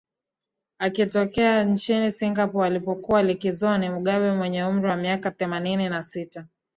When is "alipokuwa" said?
2.67-3.23